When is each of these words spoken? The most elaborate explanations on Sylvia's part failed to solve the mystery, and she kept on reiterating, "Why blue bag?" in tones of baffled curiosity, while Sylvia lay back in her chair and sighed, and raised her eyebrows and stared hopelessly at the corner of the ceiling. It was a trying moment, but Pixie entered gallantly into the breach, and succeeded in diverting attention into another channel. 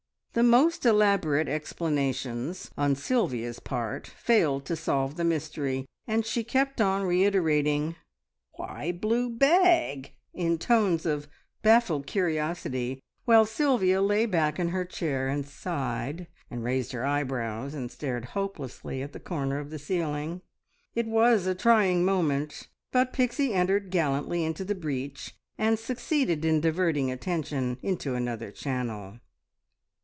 The 0.33 0.43
most 0.43 0.85
elaborate 0.85 1.49
explanations 1.49 2.71
on 2.77 2.95
Sylvia's 2.95 3.59
part 3.59 4.07
failed 4.07 4.63
to 4.67 4.77
solve 4.77 5.17
the 5.17 5.25
mystery, 5.25 5.85
and 6.07 6.25
she 6.25 6.41
kept 6.41 6.79
on 6.79 7.03
reiterating, 7.03 7.97
"Why 8.53 8.93
blue 8.93 9.29
bag?" 9.29 10.13
in 10.33 10.57
tones 10.57 11.05
of 11.05 11.27
baffled 11.63 12.07
curiosity, 12.07 13.01
while 13.25 13.45
Sylvia 13.45 14.01
lay 14.01 14.25
back 14.25 14.57
in 14.57 14.69
her 14.69 14.85
chair 14.85 15.27
and 15.27 15.45
sighed, 15.45 16.27
and 16.49 16.63
raised 16.63 16.93
her 16.93 17.05
eyebrows 17.05 17.73
and 17.73 17.91
stared 17.91 18.23
hopelessly 18.31 19.01
at 19.01 19.11
the 19.11 19.19
corner 19.19 19.59
of 19.59 19.69
the 19.69 19.77
ceiling. 19.79 20.41
It 20.95 21.07
was 21.07 21.45
a 21.45 21.53
trying 21.53 22.05
moment, 22.05 22.69
but 22.93 23.11
Pixie 23.11 23.51
entered 23.53 23.91
gallantly 23.91 24.45
into 24.45 24.63
the 24.63 24.75
breach, 24.75 25.35
and 25.57 25.77
succeeded 25.77 26.45
in 26.45 26.61
diverting 26.61 27.11
attention 27.11 27.79
into 27.83 28.15
another 28.15 28.49
channel. 28.49 29.19